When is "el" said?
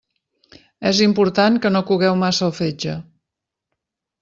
2.49-2.57